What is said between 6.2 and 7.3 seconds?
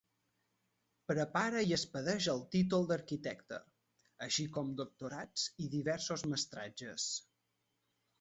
mestratges.